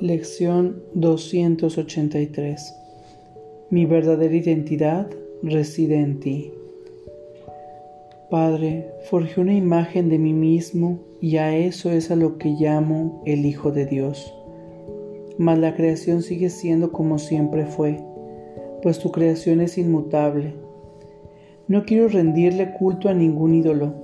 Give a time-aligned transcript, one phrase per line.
[0.00, 2.76] Lección 283
[3.70, 5.08] Mi verdadera identidad
[5.42, 6.52] reside en ti.
[8.28, 13.22] Padre, forjé una imagen de mí mismo y a eso es a lo que llamo
[13.24, 14.34] el Hijo de Dios.
[15.38, 17.98] Mas la creación sigue siendo como siempre fue,
[18.82, 20.52] pues tu creación es inmutable.
[21.68, 23.94] No quiero rendirle culto a ningún ídolo.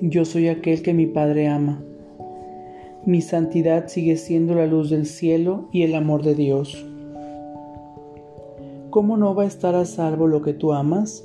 [0.00, 1.82] Yo soy aquel que mi Padre ama
[3.06, 6.84] mi santidad sigue siendo la luz del cielo y el amor de Dios.
[8.90, 11.24] ¿Cómo no va a estar a salvo lo que tú amas?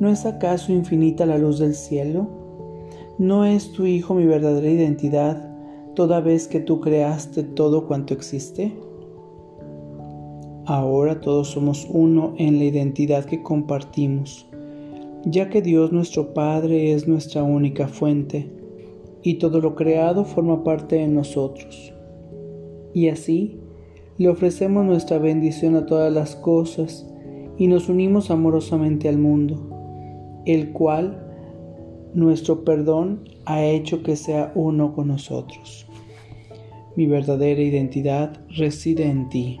[0.00, 2.26] ¿No es acaso infinita la luz del cielo?
[3.18, 5.54] ¿No es tu Hijo mi verdadera identidad
[5.94, 8.72] toda vez que tú creaste todo cuanto existe?
[10.64, 14.46] Ahora todos somos uno en la identidad que compartimos,
[15.26, 18.61] ya que Dios nuestro Padre es nuestra única fuente
[19.22, 21.92] y todo lo creado forma parte de nosotros.
[22.92, 23.60] Y así
[24.18, 27.08] le ofrecemos nuestra bendición a todas las cosas
[27.56, 31.18] y nos unimos amorosamente al mundo, el cual
[32.14, 35.86] nuestro perdón ha hecho que sea uno con nosotros.
[36.96, 39.58] Mi verdadera identidad reside en ti.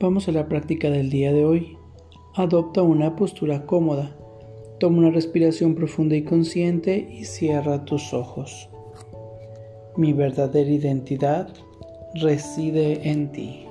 [0.00, 1.76] Vamos a la práctica del día de hoy.
[2.34, 4.16] Adopta una postura cómoda
[4.80, 8.68] Toma una respiración profunda y consciente y cierra tus ojos.
[9.96, 11.48] Mi verdadera identidad
[12.14, 13.67] reside en ti.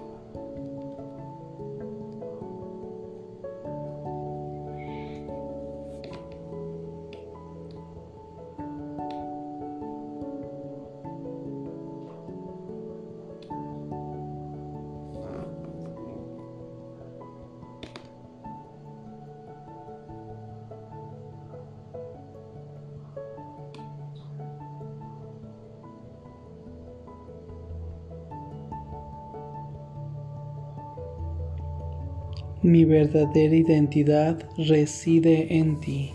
[32.64, 36.12] Mi verdadera identidad reside en ti.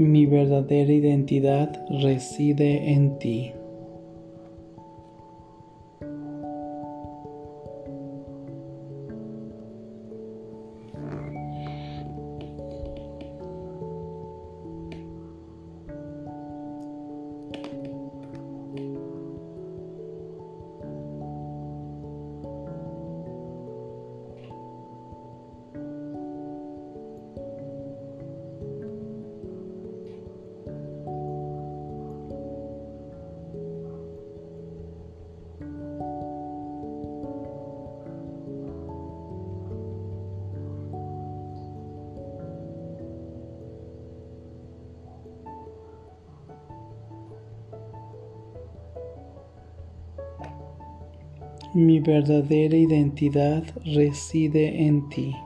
[0.00, 3.52] Mi verdadera identidad reside en ti.
[51.72, 55.36] Mi verdadera identidad reside en ti.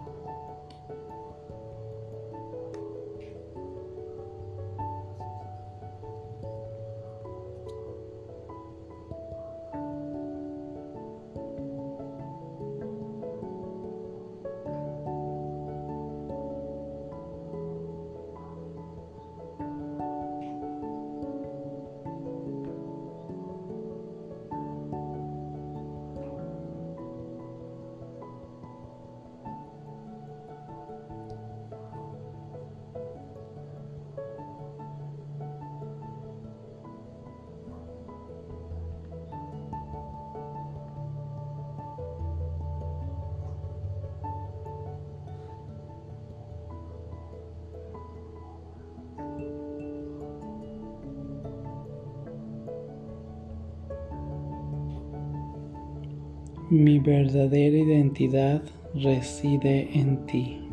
[56.70, 58.62] Mi verdadera identidad
[58.94, 60.63] reside en ti.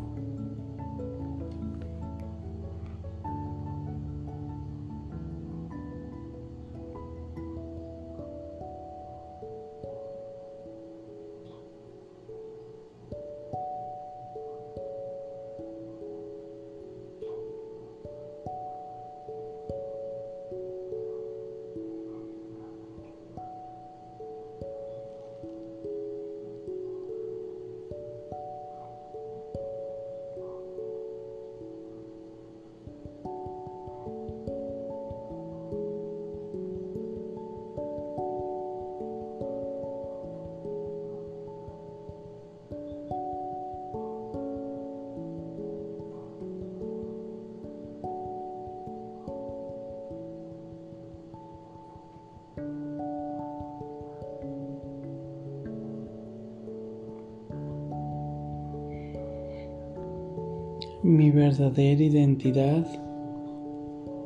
[61.04, 62.86] Mi verdadera identidad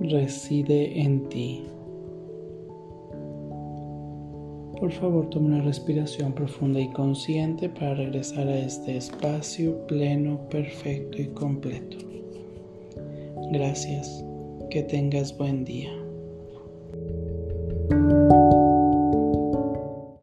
[0.01, 1.65] reside en ti.
[4.79, 11.23] Por favor, toma una respiración profunda y consciente para regresar a este espacio pleno, perfecto
[11.23, 11.97] y completo.
[13.53, 14.23] Gracias.
[14.69, 15.93] Que tengas buen día.